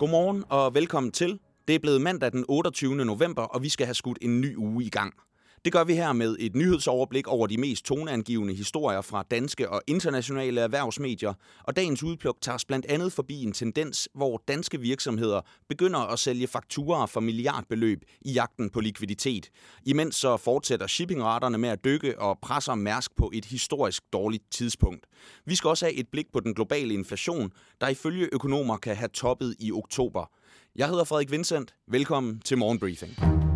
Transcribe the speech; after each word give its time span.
Godmorgen 0.00 0.44
og 0.48 0.74
velkommen 0.74 1.12
til. 1.12 1.38
Det 1.68 1.74
er 1.74 1.78
blevet 1.78 2.00
mandag 2.00 2.32
den 2.32 2.44
28. 2.48 2.94
november, 3.04 3.42
og 3.42 3.62
vi 3.62 3.68
skal 3.68 3.86
have 3.86 3.94
skudt 3.94 4.18
en 4.22 4.40
ny 4.40 4.56
uge 4.56 4.84
i 4.84 4.88
gang. 4.88 5.14
Det 5.64 5.72
gør 5.72 5.84
vi 5.84 5.94
her 5.94 6.12
med 6.12 6.36
et 6.38 6.56
nyhedsoverblik 6.56 7.28
over 7.28 7.46
de 7.46 7.56
mest 7.56 7.84
toneangivende 7.84 8.54
historier 8.54 9.00
fra 9.00 9.24
danske 9.30 9.70
og 9.70 9.82
internationale 9.86 10.60
erhvervsmedier, 10.60 11.34
og 11.64 11.76
dagens 11.76 12.02
udpluk 12.02 12.36
tager 12.40 12.54
os 12.54 12.64
blandt 12.64 12.86
andet 12.86 13.12
forbi 13.12 13.42
en 13.42 13.52
tendens, 13.52 14.08
hvor 14.14 14.42
danske 14.48 14.80
virksomheder 14.80 15.40
begynder 15.68 15.98
at 15.98 16.18
sælge 16.18 16.46
fakturer 16.46 17.06
for 17.06 17.20
milliardbeløb 17.20 18.02
i 18.20 18.32
jagten 18.32 18.70
på 18.70 18.80
likviditet. 18.80 19.50
Imens 19.86 20.16
så 20.16 20.36
fortsætter 20.36 20.86
shippingraterne 20.86 21.58
med 21.58 21.68
at 21.68 21.84
dykke 21.84 22.18
og 22.18 22.38
presser 22.42 22.74
Mærsk 22.74 23.16
på 23.16 23.30
et 23.34 23.44
historisk 23.44 24.02
dårligt 24.12 24.44
tidspunkt. 24.50 25.06
Vi 25.46 25.54
skal 25.54 25.68
også 25.68 25.84
have 25.86 25.94
et 25.94 26.08
blik 26.12 26.26
på 26.32 26.40
den 26.40 26.54
globale 26.54 26.94
inflation, 26.94 27.52
der 27.80 27.88
ifølge 27.88 28.28
økonomer 28.32 28.76
kan 28.76 28.96
have 28.96 29.08
toppet 29.08 29.56
i 29.58 29.72
oktober. 29.72 30.30
Jeg 30.76 30.88
hedder 30.88 31.04
Frederik 31.04 31.30
Vincent. 31.30 31.74
Velkommen 31.88 32.40
til 32.40 32.58
Morgenbriefing. 32.58 33.49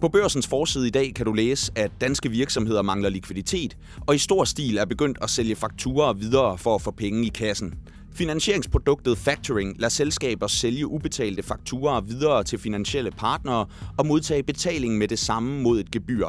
På 0.00 0.08
børsens 0.08 0.46
forside 0.46 0.86
i 0.86 0.90
dag 0.90 1.14
kan 1.14 1.26
du 1.26 1.32
læse, 1.32 1.72
at 1.76 1.90
danske 2.00 2.30
virksomheder 2.30 2.82
mangler 2.82 3.08
likviditet, 3.08 3.76
og 4.06 4.14
i 4.14 4.18
stor 4.18 4.44
stil 4.44 4.76
er 4.76 4.84
begyndt 4.84 5.18
at 5.22 5.30
sælge 5.30 5.56
fakturer 5.56 6.12
videre 6.12 6.58
for 6.58 6.74
at 6.74 6.82
få 6.82 6.90
penge 6.90 7.26
i 7.26 7.28
kassen. 7.28 7.74
Finansieringsproduktet 8.14 9.18
Factoring 9.18 9.76
lader 9.78 9.88
selskaber 9.88 10.46
sælge 10.46 10.86
ubetalte 10.86 11.42
fakturer 11.42 12.00
videre 12.00 12.44
til 12.44 12.58
finansielle 12.58 13.10
partnere 13.10 13.66
og 13.98 14.06
modtage 14.06 14.42
betaling 14.42 14.98
med 14.98 15.08
det 15.08 15.18
samme 15.18 15.62
mod 15.62 15.80
et 15.80 15.90
gebyr. 15.90 16.26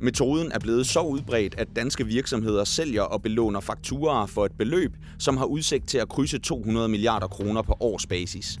Metoden 0.00 0.52
er 0.52 0.58
blevet 0.58 0.86
så 0.86 1.00
udbredt, 1.00 1.54
at 1.58 1.68
danske 1.76 2.06
virksomheder 2.06 2.64
sælger 2.64 3.02
og 3.02 3.22
belåner 3.22 3.60
fakturer 3.60 4.26
for 4.26 4.46
et 4.46 4.52
beløb, 4.58 4.96
som 5.18 5.36
har 5.36 5.44
udsigt 5.44 5.88
til 5.88 5.98
at 5.98 6.08
krydse 6.08 6.38
200 6.38 6.88
milliarder 6.88 7.26
kroner 7.26 7.62
på 7.62 7.76
årsbasis. 7.80 8.58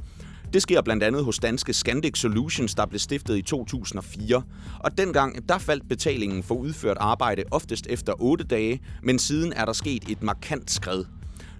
Det 0.54 0.62
sker 0.62 0.82
blandt 0.82 1.02
andet 1.02 1.24
hos 1.24 1.38
danske 1.38 1.72
Scandic 1.72 2.18
Solutions, 2.18 2.74
der 2.74 2.86
blev 2.86 2.98
stiftet 2.98 3.36
i 3.36 3.42
2004. 3.42 4.42
Og 4.80 4.98
dengang 4.98 5.48
der 5.48 5.58
faldt 5.58 5.88
betalingen 5.88 6.42
for 6.42 6.54
udført 6.54 6.96
arbejde 7.00 7.42
oftest 7.50 7.86
efter 7.90 8.12
8 8.18 8.44
dage, 8.44 8.80
men 9.02 9.18
siden 9.18 9.52
er 9.52 9.64
der 9.64 9.72
sket 9.72 10.04
et 10.08 10.22
markant 10.22 10.70
skred. 10.70 11.04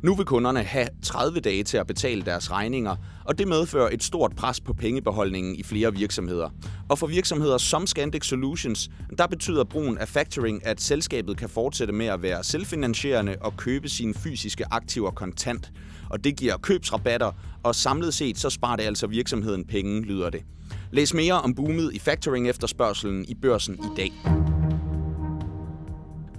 Nu 0.04 0.14
vil 0.14 0.26
kunderne 0.26 0.62
have 0.62 0.88
30 1.02 1.40
dage 1.40 1.62
til 1.64 1.76
at 1.76 1.86
betale 1.86 2.22
deres 2.22 2.50
regninger, 2.50 2.96
og 3.24 3.38
det 3.38 3.48
medfører 3.48 3.88
et 3.92 4.02
stort 4.02 4.36
pres 4.36 4.60
på 4.60 4.72
pengebeholdningen 4.72 5.56
i 5.56 5.62
flere 5.62 5.94
virksomheder. 5.94 6.48
Og 6.88 6.98
for 6.98 7.06
virksomheder 7.06 7.58
som 7.58 7.86
Scandic 7.86 8.24
Solutions, 8.24 8.90
der 9.18 9.26
betyder 9.26 9.64
brugen 9.64 9.98
af 9.98 10.08
factoring, 10.08 10.66
at 10.66 10.80
selskabet 10.80 11.36
kan 11.36 11.48
fortsætte 11.48 11.92
med 11.92 12.06
at 12.06 12.22
være 12.22 12.44
selvfinansierende 12.44 13.36
og 13.40 13.56
købe 13.56 13.88
sine 13.88 14.14
fysiske 14.14 14.64
aktiver 14.70 15.10
kontant. 15.10 15.72
Og 16.10 16.24
det 16.24 16.36
giver 16.36 16.56
købsrabatter, 16.56 17.32
og 17.62 17.74
samlet 17.74 18.14
set 18.14 18.38
så 18.38 18.50
sparer 18.50 18.76
det 18.76 18.84
altså 18.84 19.06
virksomheden 19.06 19.64
penge, 19.64 20.02
lyder 20.02 20.30
det. 20.30 20.42
Læs 20.92 21.14
mere 21.14 21.40
om 21.40 21.54
boomet 21.54 21.94
i 21.94 21.98
factoring 21.98 22.48
efterspørgselen 22.48 23.24
i 23.28 23.34
børsen 23.34 23.74
i 23.74 23.96
dag. 23.96 24.12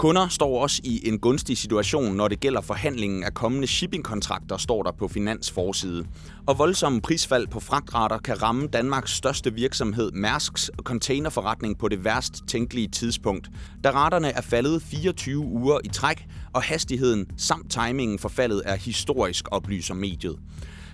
Kunder 0.05 0.27
står 0.27 0.61
også 0.61 0.81
i 0.83 1.07
en 1.07 1.19
gunstig 1.19 1.57
situation, 1.57 2.15
når 2.15 2.27
det 2.27 2.39
gælder 2.39 2.61
forhandlingen 2.61 3.23
af 3.23 3.33
kommende 3.33 3.67
shippingkontrakter, 3.67 4.57
står 4.57 4.83
der 4.83 4.91
på 4.91 5.07
Finansforside. 5.07 6.05
Og 6.45 6.59
voldsomme 6.59 7.01
prisfald 7.01 7.47
på 7.47 7.59
fragtrater 7.59 8.17
kan 8.17 8.41
ramme 8.41 8.67
Danmarks 8.67 9.11
største 9.11 9.53
virksomhed 9.53 10.11
Mærsks 10.11 10.71
containerforretning 10.83 11.77
på 11.77 11.87
det 11.87 12.03
værst 12.03 12.43
tænkelige 12.47 12.87
tidspunkt. 12.87 13.49
Da 13.83 13.91
raterne 13.91 14.31
er 14.31 14.41
faldet 14.41 14.81
24 14.81 15.37
uger 15.37 15.79
i 15.83 15.87
træk, 15.87 16.25
og 16.53 16.61
hastigheden 16.61 17.25
samt 17.37 17.71
timingen 17.71 18.19
for 18.19 18.29
faldet 18.29 18.61
er 18.65 18.75
historisk, 18.75 19.45
oplyser 19.51 19.93
mediet. 19.93 20.39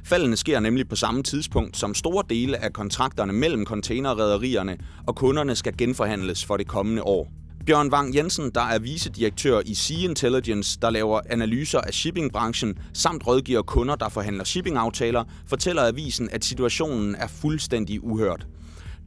Faldene 0.03 0.37
sker 0.37 0.59
nemlig 0.59 0.89
på 0.89 0.95
samme 0.95 1.23
tidspunkt, 1.23 1.77
som 1.77 1.93
store 1.93 2.23
dele 2.29 2.57
af 2.57 2.73
kontrakterne 2.73 3.33
mellem 3.33 3.65
containerrederierne 3.65 4.77
og 5.07 5.15
kunderne 5.15 5.55
skal 5.55 5.77
genforhandles 5.77 6.45
for 6.45 6.57
det 6.57 6.67
kommende 6.67 7.03
år. 7.03 7.40
Bjørn 7.65 7.93
Wang 7.93 8.15
Jensen, 8.15 8.51
der 8.55 8.61
er 8.61 8.79
vicedirektør 8.79 9.61
i 9.65 9.73
Sea 9.73 10.09
Intelligence, 10.09 10.79
der 10.81 10.89
laver 10.89 11.21
analyser 11.29 11.81
af 11.81 11.93
shippingbranchen, 11.93 12.77
samt 12.93 13.27
rådgiver 13.27 13.61
kunder, 13.61 13.95
der 13.95 14.09
forhandler 14.09 14.43
shippingaftaler, 14.43 15.23
fortæller 15.47 15.87
avisen, 15.87 16.29
at 16.31 16.45
situationen 16.45 17.15
er 17.15 17.27
fuldstændig 17.27 18.03
uhørt. 18.03 18.47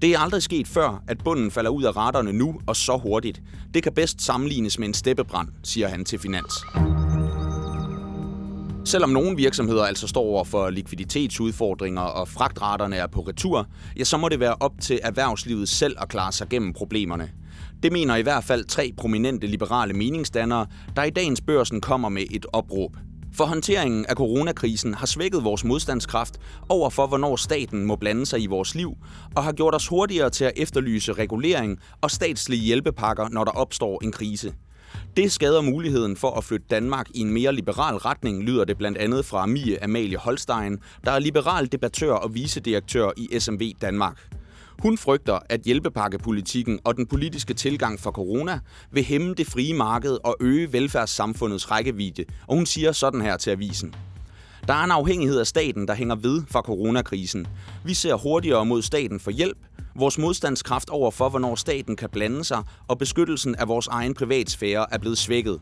Det 0.02 0.14
er 0.14 0.18
aldrig 0.18 0.42
sket 0.42 0.68
før, 0.68 1.02
at 1.08 1.18
bunden 1.24 1.50
falder 1.50 1.70
ud 1.70 1.82
af 1.82 1.96
retterne 1.96 2.32
nu 2.32 2.60
og 2.66 2.76
så 2.76 2.96
hurtigt. 2.96 3.42
Det 3.74 3.82
kan 3.82 3.92
bedst 3.92 4.22
sammenlignes 4.22 4.78
med 4.78 4.88
en 4.88 4.94
steppebrand, 4.94 5.48
siger 5.62 5.88
han 5.88 6.04
til 6.04 6.18
Finans. 6.18 6.54
Selvom 8.84 9.10
nogle 9.10 9.36
virksomheder 9.36 9.84
altså 9.84 10.06
står 10.06 10.20
over 10.20 10.44
for 10.44 10.70
likviditetsudfordringer 10.70 12.02
og 12.02 12.28
fragtraterne 12.28 12.96
er 12.96 13.06
på 13.06 13.20
retur, 13.20 13.68
ja, 13.98 14.04
så 14.04 14.16
må 14.16 14.28
det 14.28 14.40
være 14.40 14.54
op 14.60 14.72
til 14.80 15.00
erhvervslivet 15.02 15.68
selv 15.68 15.96
at 16.00 16.08
klare 16.08 16.32
sig 16.32 16.48
gennem 16.48 16.72
problemerne. 16.72 17.30
Det 17.84 17.92
mener 17.92 18.16
i 18.16 18.22
hvert 18.22 18.44
fald 18.44 18.64
tre 18.64 18.92
prominente 18.96 19.46
liberale 19.46 19.92
meningsdannere, 19.92 20.66
der 20.96 21.02
i 21.02 21.10
dagens 21.10 21.40
børsen 21.40 21.80
kommer 21.80 22.08
med 22.08 22.24
et 22.30 22.46
opråb. 22.52 22.96
For 23.32 23.44
håndteringen 23.44 24.06
af 24.06 24.14
coronakrisen 24.14 24.94
har 24.94 25.06
svækket 25.06 25.44
vores 25.44 25.64
modstandskraft 25.64 26.40
over 26.68 26.90
for, 26.90 27.06
hvornår 27.06 27.36
staten 27.36 27.84
må 27.84 27.96
blande 27.96 28.26
sig 28.26 28.42
i 28.42 28.46
vores 28.46 28.74
liv, 28.74 28.96
og 29.36 29.44
har 29.44 29.52
gjort 29.52 29.74
os 29.74 29.86
hurtigere 29.86 30.30
til 30.30 30.44
at 30.44 30.52
efterlyse 30.56 31.12
regulering 31.12 31.78
og 32.00 32.10
statslige 32.10 32.62
hjælpepakker, 32.62 33.28
når 33.28 33.44
der 33.44 33.52
opstår 33.52 34.04
en 34.04 34.12
krise. 34.12 34.54
Det 35.16 35.32
skader 35.32 35.60
muligheden 35.60 36.16
for 36.16 36.30
at 36.30 36.44
flytte 36.44 36.66
Danmark 36.70 37.06
i 37.14 37.20
en 37.20 37.32
mere 37.32 37.52
liberal 37.52 37.96
retning, 37.96 38.42
lyder 38.42 38.64
det 38.64 38.78
blandt 38.78 38.98
andet 38.98 39.24
fra 39.24 39.46
Mie 39.46 39.84
Amalie 39.84 40.16
Holstein, 40.16 40.78
der 41.04 41.10
er 41.10 41.18
liberal 41.18 41.72
debattør 41.72 42.12
og 42.12 42.34
vicedirektør 42.34 43.10
i 43.16 43.40
SMV 43.40 43.72
Danmark. 43.80 44.43
Hun 44.82 44.98
frygter, 44.98 45.38
at 45.48 45.60
hjælpepakkepolitikken 45.60 46.78
og 46.84 46.96
den 46.96 47.06
politiske 47.06 47.54
tilgang 47.54 48.00
for 48.00 48.10
corona 48.10 48.58
vil 48.90 49.04
hæmme 49.04 49.34
det 49.34 49.46
frie 49.46 49.74
marked 49.74 50.18
og 50.24 50.36
øge 50.40 50.72
velfærdssamfundets 50.72 51.70
rækkevidde, 51.70 52.24
og 52.46 52.56
hun 52.56 52.66
siger 52.66 52.92
sådan 52.92 53.20
her 53.20 53.36
til 53.36 53.50
avisen. 53.50 53.94
Der 54.66 54.74
er 54.74 54.84
en 54.84 54.90
afhængighed 54.90 55.40
af 55.40 55.46
staten, 55.46 55.88
der 55.88 55.94
hænger 55.94 56.14
ved 56.14 56.42
fra 56.50 56.60
coronakrisen. 56.60 57.46
Vi 57.84 57.94
ser 57.94 58.14
hurtigere 58.14 58.66
mod 58.66 58.82
staten 58.82 59.20
for 59.20 59.30
hjælp. 59.30 59.58
Vores 59.96 60.18
modstandskraft 60.18 60.90
over 60.90 61.10
for, 61.10 61.28
hvornår 61.28 61.54
staten 61.54 61.96
kan 61.96 62.08
blande 62.10 62.44
sig, 62.44 62.62
og 62.88 62.98
beskyttelsen 62.98 63.54
af 63.54 63.68
vores 63.68 63.86
egen 63.86 64.14
privatsfære 64.14 64.86
er 64.90 64.98
blevet 64.98 65.18
svækket. 65.18 65.60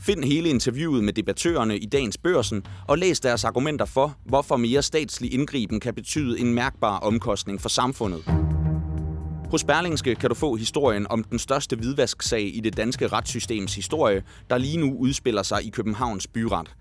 Find 0.00 0.24
hele 0.24 0.48
interviewet 0.48 1.04
med 1.04 1.12
debattørerne 1.12 1.78
i 1.78 1.86
dagens 1.86 2.18
børsen 2.18 2.62
og 2.88 2.98
læs 2.98 3.20
deres 3.20 3.44
argumenter 3.44 3.84
for, 3.84 4.16
hvorfor 4.24 4.56
mere 4.56 4.82
statslig 4.82 5.34
indgriben 5.34 5.80
kan 5.80 5.94
betyde 5.94 6.40
en 6.40 6.54
mærkbar 6.54 6.98
omkostning 6.98 7.60
for 7.60 7.68
samfundet. 7.68 8.24
Hos 9.50 9.64
Berlingske 9.64 10.14
kan 10.14 10.28
du 10.28 10.34
få 10.34 10.54
historien 10.54 11.06
om 11.10 11.24
den 11.24 11.38
største 11.38 11.76
hvidvasksag 11.76 12.56
i 12.56 12.60
det 12.60 12.76
danske 12.76 13.06
retssystems 13.06 13.74
historie, 13.74 14.22
der 14.50 14.58
lige 14.58 14.76
nu 14.76 14.96
udspiller 14.98 15.42
sig 15.42 15.66
i 15.66 15.70
Københavns 15.70 16.26
byret. 16.26 16.74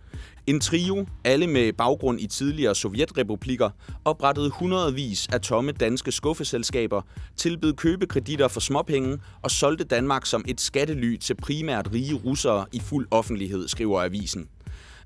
En 0.47 0.59
trio, 0.59 1.05
alle 1.23 1.47
med 1.47 1.73
baggrund 1.73 2.21
i 2.21 2.27
tidligere 2.27 2.75
sovjetrepublikker, 2.75 3.69
oprettede 4.05 4.49
hundredvis 4.49 5.27
af 5.27 5.41
tomme 5.41 5.71
danske 5.71 6.11
skuffeselskaber, 6.11 7.01
tilbød 7.35 7.73
købekreditter 7.73 8.47
for 8.47 8.59
småpenge 8.59 9.17
og 9.41 9.51
solgte 9.51 9.83
Danmark 9.83 10.25
som 10.25 10.45
et 10.47 10.61
skattely 10.61 11.17
til 11.17 11.35
primært 11.35 11.89
rige 11.93 12.13
russere 12.13 12.65
i 12.73 12.79
fuld 12.79 13.07
offentlighed, 13.11 13.67
skriver 13.67 14.03
avisen. 14.03 14.47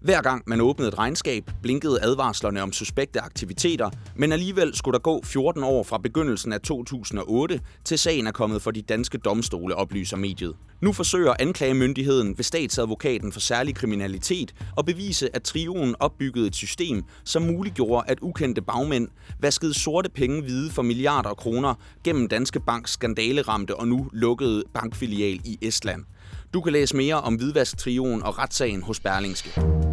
Hver 0.01 0.21
gang 0.21 0.43
man 0.47 0.61
åbnede 0.61 0.87
et 0.87 0.97
regnskab, 0.97 1.51
blinkede 1.61 1.99
advarslerne 2.01 2.61
om 2.61 2.73
suspekte 2.73 3.21
aktiviteter, 3.21 3.89
men 4.15 4.31
alligevel 4.31 4.75
skulle 4.75 4.93
der 4.93 4.99
gå 4.99 5.21
14 5.23 5.63
år 5.63 5.83
fra 5.83 5.97
begyndelsen 5.97 6.53
af 6.53 6.61
2008, 6.61 7.59
til 7.85 7.99
sagen 7.99 8.27
er 8.27 8.31
kommet 8.31 8.61
for 8.61 8.71
de 8.71 8.81
danske 8.81 9.17
domstole, 9.17 9.75
oplyser 9.75 10.17
mediet. 10.17 10.55
Nu 10.81 10.93
forsøger 10.93 11.33
anklagemyndigheden 11.39 12.37
ved 12.37 12.43
statsadvokaten 12.43 13.31
for 13.31 13.39
særlig 13.39 13.75
kriminalitet 13.75 14.53
at 14.77 14.85
bevise, 14.85 15.35
at 15.35 15.43
trioen 15.43 15.95
opbyggede 15.99 16.47
et 16.47 16.55
system, 16.55 17.03
som 17.23 17.41
muliggjorde, 17.41 18.09
at 18.11 18.17
ukendte 18.21 18.61
bagmænd 18.61 19.07
vaskede 19.39 19.73
sorte 19.73 20.09
penge 20.09 20.41
hvide 20.41 20.71
for 20.71 20.81
milliarder 20.81 21.29
af 21.29 21.37
kroner 21.37 21.73
gennem 22.03 22.27
Danske 22.27 22.59
Banks 22.59 22.91
skandaleramte 22.91 23.75
og 23.75 23.87
nu 23.87 24.09
lukkede 24.13 24.63
bankfilial 24.73 25.39
i 25.45 25.57
Estland. 25.61 26.03
Du 26.53 26.61
kan 26.61 26.73
læse 26.73 26.95
mere 26.95 27.21
om 27.21 27.35
hvidvasktrioen 27.35 28.23
og 28.23 28.37
retssagen 28.37 28.81
hos 28.81 28.99
Berlingske. 28.99 29.88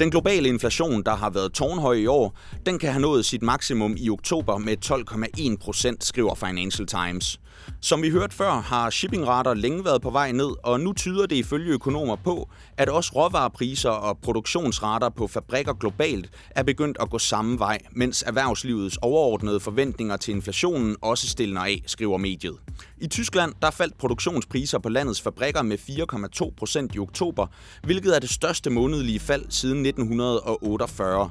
Den 0.00 0.10
globale 0.10 0.48
inflation, 0.48 1.02
der 1.02 1.16
har 1.16 1.30
været 1.30 1.52
tårnhøj 1.52 1.94
i 1.94 2.06
år, 2.06 2.36
den 2.66 2.78
kan 2.78 2.92
have 2.92 3.02
nået 3.02 3.24
sit 3.24 3.42
maksimum 3.42 3.94
i 3.98 4.10
oktober 4.10 4.58
med 4.58 4.76
12,1 4.84 5.56
procent, 5.64 6.04
skriver 6.04 6.34
Financial 6.34 6.86
Times. 6.86 7.40
Som 7.80 8.02
vi 8.02 8.10
hørte 8.10 8.36
før, 8.36 8.50
har 8.50 8.90
shippingrater 8.90 9.54
længe 9.54 9.84
været 9.84 10.02
på 10.02 10.10
vej 10.10 10.32
ned, 10.32 10.50
og 10.64 10.80
nu 10.80 10.92
tyder 10.92 11.26
det 11.26 11.36
ifølge 11.36 11.72
økonomer 11.72 12.16
på, 12.16 12.48
at 12.76 12.88
også 12.88 13.12
råvarepriser 13.14 13.90
og 13.90 14.18
produktionsrater 14.18 15.08
på 15.08 15.26
fabrikker 15.26 15.72
globalt 15.72 16.30
er 16.50 16.62
begyndt 16.62 16.96
at 17.00 17.10
gå 17.10 17.18
samme 17.18 17.58
vej, 17.58 17.78
mens 17.90 18.24
erhvervslivets 18.26 18.98
overordnede 19.02 19.60
forventninger 19.60 20.16
til 20.16 20.34
inflationen 20.34 20.96
også 21.02 21.28
stiller 21.28 21.60
af, 21.60 21.82
skriver 21.86 22.18
mediet. 22.18 22.56
I 22.98 23.06
Tyskland 23.06 23.54
der 23.62 23.70
faldt 23.70 23.98
produktionspriser 23.98 24.78
på 24.78 24.88
landets 24.88 25.20
fabrikker 25.20 25.62
med 25.62 25.78
4,2 25.78 26.50
procent 26.56 26.94
i 26.94 26.98
oktober, 26.98 27.46
hvilket 27.82 28.16
er 28.16 28.20
det 28.20 28.30
største 28.30 28.70
månedlige 28.70 29.20
fald 29.20 29.50
siden 29.50 29.86
1948. 29.86 31.30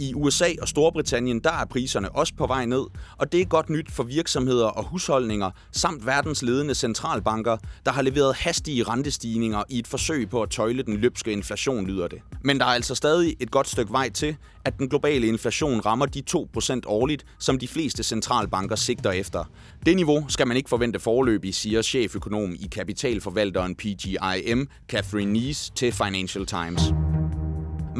I 0.00 0.14
USA 0.14 0.48
og 0.62 0.68
Storbritannien 0.68 1.40
der 1.40 1.52
er 1.52 1.64
priserne 1.64 2.12
også 2.12 2.34
på 2.38 2.46
vej 2.46 2.66
ned, 2.66 2.84
og 3.16 3.32
det 3.32 3.40
er 3.40 3.44
godt 3.44 3.70
nyt 3.70 3.90
for 3.90 4.02
virksomheder 4.02 4.66
og 4.66 4.84
husholdninger, 4.84 5.50
samt 5.72 6.06
verdens 6.06 6.42
ledende 6.42 6.74
centralbanker, 6.74 7.56
der 7.86 7.92
har 7.92 8.02
leveret 8.02 8.36
hastige 8.36 8.82
rentestigninger 8.82 9.62
i 9.68 9.78
et 9.78 9.86
forsøg 9.86 10.30
på 10.30 10.42
at 10.42 10.50
tøjle 10.50 10.82
den 10.82 10.96
løbske 10.96 11.32
inflation, 11.32 11.86
lyder 11.86 12.08
det. 12.08 12.18
Men 12.42 12.58
der 12.58 12.64
er 12.64 12.70
altså 12.70 12.94
stadig 12.94 13.36
et 13.40 13.50
godt 13.50 13.68
stykke 13.68 13.92
vej 13.92 14.10
til, 14.10 14.36
at 14.64 14.78
den 14.78 14.88
globale 14.88 15.26
inflation 15.26 15.80
rammer 15.80 16.06
de 16.06 16.22
2% 16.30 16.80
årligt, 16.86 17.26
som 17.38 17.58
de 17.58 17.68
fleste 17.68 18.02
centralbanker 18.02 18.76
sigter 18.76 19.10
efter. 19.10 19.44
Det 19.86 19.96
niveau 19.96 20.24
skal 20.28 20.46
man 20.46 20.56
ikke 20.56 20.68
forvente 20.68 20.98
forløbig, 21.00 21.54
siger 21.54 21.82
cheføkonom 21.82 22.52
i 22.52 22.68
kapitalforvalteren 22.72 23.74
PGIM, 23.74 24.68
Catherine 24.88 25.32
Nees, 25.32 25.70
til 25.74 25.92
Financial 25.92 26.46
Times. 26.46 26.82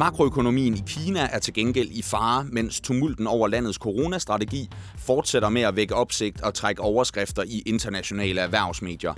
Makroøkonomien 0.00 0.74
i 0.74 0.82
Kina 0.86 1.28
er 1.32 1.38
til 1.38 1.54
gengæld 1.54 1.88
i 1.90 2.02
fare, 2.02 2.46
mens 2.52 2.80
tumulten 2.80 3.26
over 3.26 3.48
landets 3.48 3.78
coronastrategi 3.78 4.68
fortsætter 4.98 5.48
med 5.48 5.62
at 5.62 5.76
vække 5.76 5.94
opsigt 5.94 6.40
og 6.40 6.54
trække 6.54 6.82
overskrifter 6.82 7.42
i 7.42 7.62
internationale 7.66 8.40
erhvervsmedier. 8.40 9.14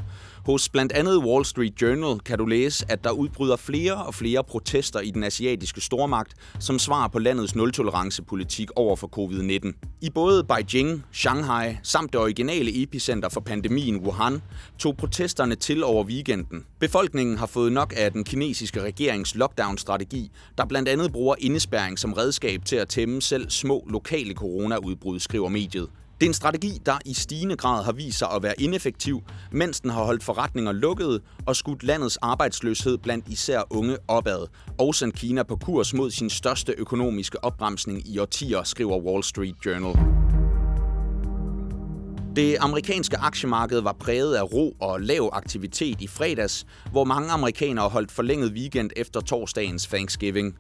Hos 0.47 0.69
blandt 0.69 0.93
andet 0.93 1.19
Wall 1.19 1.45
Street 1.45 1.83
Journal 1.83 2.21
kan 2.21 2.39
du 2.39 2.47
læse, 2.47 2.87
at 2.89 3.05
der 3.05 3.11
udbryder 3.11 3.57
flere 3.57 3.95
og 3.95 4.15
flere 4.15 4.45
protester 4.45 5.01
i 5.01 5.11
den 5.11 5.25
asiatiske 5.25 5.81
stormagt 5.81 6.35
som 6.59 6.79
svar 6.79 7.09
på 7.09 7.19
landets 7.19 7.55
nul-tolerance-politik 7.55 8.71
over 8.77 8.97
for 8.97 9.11
covid-19. 9.19 9.73
I 10.01 10.11
både 10.11 10.45
Beijing, 10.45 11.05
Shanghai 11.13 11.77
samt 11.83 12.13
det 12.13 12.21
originale 12.21 12.83
epicenter 12.83 13.29
for 13.29 13.41
pandemien 13.41 13.97
Wuhan 13.97 14.43
tog 14.79 14.97
protesterne 14.97 15.55
til 15.55 15.85
over 15.85 16.05
weekenden. 16.05 16.65
Befolkningen 16.81 17.39
har 17.39 17.47
fået 17.47 17.73
nok 17.73 17.95
af 17.97 18.13
den 18.13 18.25
kinesiske 18.25 18.83
regerings 18.83 19.35
lockdown-strategi, 19.35 20.31
der 20.59 20.65
blandt 20.65 20.89
andet 20.89 21.13
bruger 21.13 21.35
indespærring 21.39 21.99
som 21.99 22.13
redskab 22.13 22.65
til 22.65 22.77
at 22.77 22.89
tæmme 22.89 23.23
selv 23.23 23.51
små 23.51 23.87
lokale 23.91 24.35
coronaudbrud, 24.35 25.19
skriver 25.21 25.49
mediet. 25.49 25.89
Det 26.23 26.27
er 26.27 26.31
en 26.31 26.35
strategi, 26.35 26.79
der 26.87 26.99
i 27.07 27.15
stigende 27.15 27.57
grad 27.57 27.85
har 27.85 27.93
vist 27.93 28.19
sig 28.19 28.29
at 28.31 28.43
være 28.43 28.61
ineffektiv, 28.61 29.23
mens 29.53 29.81
den 29.81 29.91
har 29.91 30.05
holdt 30.05 30.25
forretninger 30.25 30.73
lukkede 30.73 31.21
og 31.47 31.57
skudt 31.57 31.83
landets 31.83 32.17
arbejdsløshed 32.17 32.99
blandt 32.99 33.29
især 33.29 33.63
unge 33.71 33.97
opad, 34.09 34.47
og 34.79 34.95
sendt 34.95 35.17
Kina 35.17 35.43
på 35.43 35.57
kurs 35.57 35.95
mod 35.95 36.11
sin 36.11 36.31
største 36.31 36.75
økonomiske 36.79 37.45
opbremsning 37.45 38.09
i 38.09 38.19
årtier, 38.19 38.63
skriver 38.63 38.99
Wall 38.99 39.23
Street 39.23 39.55
Journal. 39.67 39.95
Det 42.37 42.57
amerikanske 42.61 43.17
aktiemarked 43.17 43.81
var 43.81 43.93
præget 43.93 44.35
af 44.35 44.53
ro 44.53 44.77
og 44.81 45.01
lav 45.01 45.31
aktivitet 45.33 46.01
i 46.01 46.07
fredags, 46.07 46.67
hvor 46.91 47.05
mange 47.05 47.31
amerikanere 47.31 47.89
holdt 47.89 48.13
forlænget 48.13 48.53
weekend 48.53 48.91
efter 48.97 49.21
torsdagens 49.21 49.87
Thanksgiving. 49.87 50.57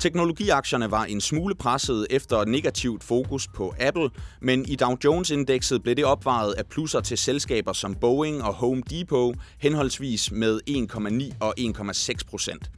Teknologiaktierne 0.00 0.90
var 0.90 1.04
en 1.04 1.20
smule 1.20 1.54
presset 1.54 2.06
efter 2.10 2.44
negativt 2.44 3.04
fokus 3.04 3.48
på 3.48 3.74
Apple, 3.80 4.10
men 4.40 4.66
i 4.66 4.76
Dow 4.76 4.96
Jones-indekset 5.04 5.82
blev 5.82 5.96
det 5.96 6.04
opvejet 6.04 6.52
af 6.52 6.66
plusser 6.66 7.00
til 7.00 7.18
selskaber 7.18 7.72
som 7.72 7.94
Boeing 7.94 8.42
og 8.42 8.54
Home 8.54 8.82
Depot, 8.90 9.36
henholdsvis 9.58 10.32
med 10.32 10.60
1,9 10.70 11.36
og 11.40 11.54
1,6 11.60 12.12
procent. 12.30 12.70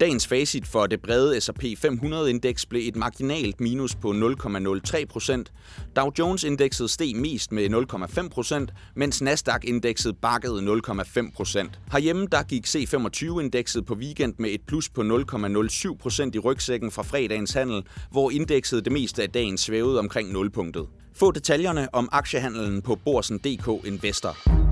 Dagens 0.00 0.26
facit 0.26 0.66
for 0.66 0.86
det 0.86 1.02
brede 1.02 1.40
S&P 1.40 1.64
500-indeks 1.64 2.66
blev 2.68 2.88
et 2.88 2.96
marginalt 2.96 3.60
minus 3.60 3.94
på 3.94 4.10
0,03 4.10 5.04
procent. 5.06 5.52
Dow 5.96 6.10
Jones-indekset 6.18 6.90
steg 6.90 7.16
mest 7.16 7.52
med 7.52 7.70
0,5 8.18 8.28
procent, 8.28 8.72
mens 8.94 9.22
Nasdaq-indekset 9.22 10.16
bakkede 10.16 10.80
0,5 10.86 11.32
procent. 11.34 11.80
Herhjemme 11.92 12.26
der 12.32 12.42
gik 12.42 12.66
C25-indekset 12.66 13.86
på 13.86 13.94
weekend 13.94 14.34
med 14.38 14.50
et 14.50 14.60
plus 14.66 14.88
på 14.88 15.00
0,07 15.00 15.96
procent 15.96 16.34
i 16.34 16.38
rygsækken 16.38 16.90
fra 16.90 17.02
fredagens 17.02 17.52
handel, 17.52 17.82
hvor 18.10 18.30
indekset 18.30 18.84
det 18.84 18.92
meste 18.92 19.22
af 19.22 19.30
dagen 19.30 19.58
svævede 19.58 19.98
omkring 19.98 20.32
nulpunktet. 20.32 20.86
Få 21.14 21.30
detaljerne 21.30 21.94
om 21.94 22.08
aktiehandlen 22.12 22.82
på 22.82 22.98
Borsen.dk 23.04 23.86
Investor. 23.86 24.69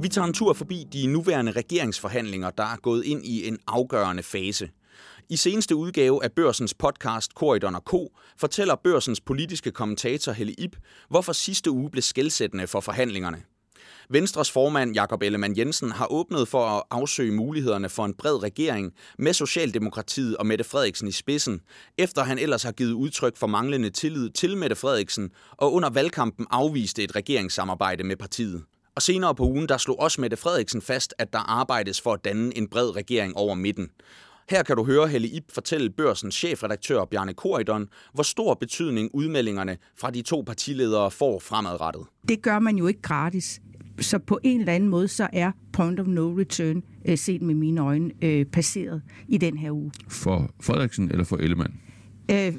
Vi 0.00 0.08
tager 0.08 0.26
en 0.26 0.32
tur 0.32 0.52
forbi 0.52 0.86
de 0.92 1.06
nuværende 1.06 1.52
regeringsforhandlinger, 1.52 2.50
der 2.50 2.62
er 2.62 2.76
gået 2.76 3.04
ind 3.04 3.26
i 3.26 3.48
en 3.48 3.58
afgørende 3.66 4.22
fase. 4.22 4.70
I 5.28 5.36
seneste 5.36 5.76
udgave 5.76 6.24
af 6.24 6.32
Børsens 6.32 6.74
podcast 6.74 7.34
Korridon 7.34 7.74
og 7.74 7.82
Co. 7.82 8.16
fortæller 8.36 8.74
Børsens 8.84 9.20
politiske 9.20 9.70
kommentator 9.70 10.32
Helle 10.32 10.52
Ip, 10.52 10.76
hvorfor 11.10 11.32
sidste 11.32 11.70
uge 11.70 11.90
blev 11.90 12.02
skældsættende 12.02 12.66
for 12.66 12.80
forhandlingerne. 12.80 13.42
Venstres 14.10 14.50
formand 14.50 14.94
Jakob 14.94 15.22
Ellemann 15.22 15.58
Jensen 15.58 15.92
har 15.92 16.12
åbnet 16.12 16.48
for 16.48 16.66
at 16.66 16.82
afsøge 16.90 17.32
mulighederne 17.32 17.88
for 17.88 18.04
en 18.04 18.14
bred 18.14 18.42
regering 18.42 18.92
med 19.18 19.32
Socialdemokratiet 19.32 20.36
og 20.36 20.46
Mette 20.46 20.64
Frederiksen 20.64 21.08
i 21.08 21.12
spidsen, 21.12 21.60
efter 21.98 22.22
han 22.22 22.38
ellers 22.38 22.62
har 22.62 22.72
givet 22.72 22.92
udtryk 22.92 23.36
for 23.36 23.46
manglende 23.46 23.90
tillid 23.90 24.30
til 24.30 24.56
Mette 24.56 24.76
Frederiksen 24.76 25.30
og 25.50 25.72
under 25.72 25.90
valgkampen 25.90 26.46
afviste 26.50 27.04
et 27.04 27.16
regeringssamarbejde 27.16 28.04
med 28.04 28.16
partiet. 28.16 28.62
Og 28.98 29.02
senere 29.02 29.34
på 29.34 29.44
ugen, 29.44 29.68
der 29.68 29.76
slog 29.76 30.00
også 30.00 30.20
Mette 30.20 30.36
Frederiksen 30.36 30.82
fast, 30.82 31.14
at 31.18 31.32
der 31.32 31.38
arbejdes 31.38 32.00
for 32.00 32.12
at 32.12 32.24
danne 32.24 32.56
en 32.56 32.68
bred 32.68 32.96
regering 32.96 33.36
over 33.36 33.54
midten. 33.54 33.88
Her 34.50 34.62
kan 34.62 34.76
du 34.76 34.84
høre 34.84 35.08
Helle 35.08 35.28
Ip 35.28 35.44
fortælle 35.52 35.90
børsens 35.90 36.34
chefredaktør 36.34 37.04
Bjarne 37.04 37.34
Koridon, 37.34 37.88
hvor 38.14 38.22
stor 38.22 38.54
betydning 38.54 39.10
udmeldingerne 39.14 39.76
fra 39.96 40.10
de 40.10 40.22
to 40.22 40.42
partiledere 40.46 41.10
får 41.10 41.38
fremadrettet. 41.38 42.02
Det 42.28 42.42
gør 42.42 42.58
man 42.58 42.76
jo 42.76 42.86
ikke 42.86 43.02
gratis. 43.02 43.60
Så 44.00 44.18
på 44.18 44.38
en 44.42 44.60
eller 44.60 44.72
anden 44.72 44.88
måde, 44.88 45.08
så 45.08 45.28
er 45.32 45.52
point 45.72 46.00
of 46.00 46.06
no 46.06 46.38
return, 46.38 46.82
øh, 47.08 47.18
set 47.18 47.42
med 47.42 47.54
mine 47.54 47.80
øjne, 47.80 48.10
øh, 48.22 48.46
passeret 48.46 49.02
i 49.28 49.38
den 49.38 49.58
her 49.58 49.70
uge. 49.70 49.92
For 50.08 50.50
Frederiksen 50.60 51.10
eller 51.10 51.24
for 51.24 51.36
Ellemann? 51.36 51.74
Øh, 52.30 52.54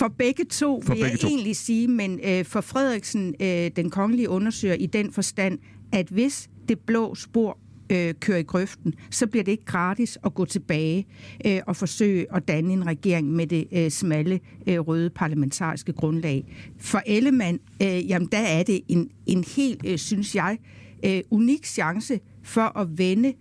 for 0.00 0.08
begge 0.08 0.44
to, 0.44 0.82
for 0.82 0.94
vil 0.94 1.00
begge 1.00 1.10
jeg 1.10 1.20
to. 1.20 1.28
egentlig 1.28 1.56
sige, 1.56 1.88
men 1.88 2.20
øh, 2.24 2.44
for 2.44 2.60
Frederiksen, 2.60 3.34
øh, 3.40 3.70
den 3.76 3.90
kongelige 3.90 4.28
undersøger 4.28 4.74
i 4.74 4.86
den 4.86 5.12
forstand, 5.12 5.58
at 5.92 6.08
hvis 6.08 6.50
det 6.68 6.78
blå 6.78 7.14
spor 7.14 7.58
øh, 7.90 8.14
kører 8.20 8.38
i 8.38 8.42
grøften, 8.42 8.94
så 9.10 9.26
bliver 9.26 9.44
det 9.44 9.52
ikke 9.52 9.64
gratis 9.64 10.18
at 10.24 10.34
gå 10.34 10.44
tilbage 10.44 11.06
øh, 11.46 11.60
og 11.66 11.76
forsøge 11.76 12.26
at 12.34 12.48
danne 12.48 12.72
en 12.72 12.86
regering 12.86 13.32
med 13.32 13.46
det 13.46 13.68
øh, 13.72 13.90
smalle 13.90 14.40
øh, 14.66 14.78
røde 14.78 15.10
parlamentariske 15.10 15.92
grundlag. 15.92 16.44
For 16.78 17.02
Ellemann, 17.06 17.60
øh, 17.82 18.10
jamen 18.10 18.28
der 18.32 18.38
er 18.38 18.62
det 18.62 18.80
en, 18.88 19.10
en 19.26 19.44
helt, 19.56 19.86
øh, 19.86 19.98
synes 19.98 20.34
jeg, 20.34 20.58
øh, 21.04 21.20
unik 21.30 21.66
chance 21.66 22.20
for 22.42 22.78
at 22.78 22.98
vende 22.98 23.32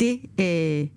det, 0.00 0.20
øh, 0.40 0.88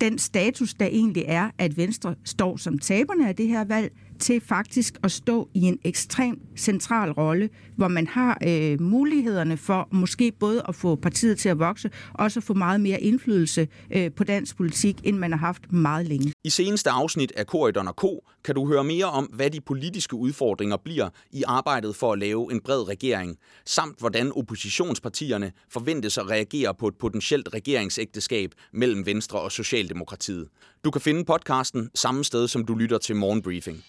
den 0.00 0.18
status, 0.18 0.74
der 0.74 0.86
egentlig 0.86 1.24
er, 1.26 1.50
at 1.58 1.76
Venstre 1.76 2.14
står 2.24 2.56
som 2.56 2.78
taberne 2.78 3.28
af 3.28 3.36
det 3.36 3.48
her 3.48 3.64
valg, 3.64 3.92
til 4.22 4.40
faktisk 4.40 4.98
at 5.02 5.12
stå 5.12 5.48
i 5.54 5.60
en 5.60 5.78
ekstrem 5.84 6.40
central 6.56 7.10
rolle, 7.12 7.48
hvor 7.76 7.88
man 7.88 8.06
har 8.06 8.38
øh, 8.46 8.80
mulighederne 8.80 9.56
for 9.56 9.88
måske 9.90 10.32
både 10.40 10.62
at 10.68 10.74
få 10.74 10.94
partiet 10.94 11.38
til 11.38 11.48
at 11.48 11.58
vokse, 11.58 11.90
og 12.12 12.32
så 12.32 12.40
få 12.40 12.54
meget 12.54 12.80
mere 12.80 13.00
indflydelse 13.00 13.68
øh, 13.90 14.10
på 14.12 14.24
dansk 14.24 14.56
politik, 14.56 15.00
end 15.04 15.16
man 15.18 15.32
har 15.32 15.38
haft 15.38 15.72
meget 15.72 16.06
længe. 16.06 16.31
I 16.44 16.50
seneste 16.50 16.90
afsnit 16.90 17.32
af 17.36 17.46
Korridon 17.46 17.88
og 17.88 17.96
Ko 17.96 18.24
kan 18.44 18.54
du 18.54 18.66
høre 18.66 18.84
mere 18.84 19.04
om, 19.04 19.24
hvad 19.24 19.50
de 19.50 19.60
politiske 19.60 20.16
udfordringer 20.16 20.76
bliver 20.76 21.08
i 21.30 21.42
arbejdet 21.46 21.96
for 21.96 22.12
at 22.12 22.18
lave 22.18 22.52
en 22.52 22.60
bred 22.60 22.88
regering, 22.88 23.38
samt 23.66 23.98
hvordan 23.98 24.32
oppositionspartierne 24.36 25.52
forventes 25.68 26.18
at 26.18 26.30
reagere 26.30 26.74
på 26.74 26.88
et 26.88 26.94
potentielt 26.98 27.48
regeringsægteskab 27.54 28.50
mellem 28.72 29.06
Venstre 29.06 29.40
og 29.40 29.52
Socialdemokratiet. 29.52 30.48
Du 30.84 30.90
kan 30.90 31.00
finde 31.00 31.24
podcasten 31.24 31.90
samme 31.94 32.24
sted, 32.24 32.48
som 32.48 32.64
du 32.64 32.74
lytter 32.74 32.98
til 32.98 33.16
Morgenbriefing. 33.16 33.84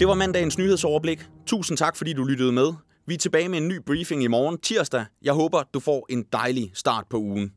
Det 0.00 0.08
var 0.08 0.14
mandagens 0.14 0.58
nyhedsoverblik. 0.58 1.26
Tusind 1.46 1.78
tak, 1.78 1.96
fordi 1.96 2.12
du 2.12 2.24
lyttede 2.24 2.52
med. 2.52 2.72
Vi 3.06 3.14
er 3.14 3.18
tilbage 3.18 3.48
med 3.48 3.58
en 3.58 3.68
ny 3.68 3.80
briefing 3.86 4.24
i 4.24 4.26
morgen 4.26 4.58
tirsdag. 4.58 5.04
Jeg 5.22 5.32
håber, 5.32 5.62
du 5.74 5.80
får 5.80 6.06
en 6.08 6.24
dejlig 6.32 6.70
start 6.74 7.04
på 7.10 7.16
ugen. 7.16 7.52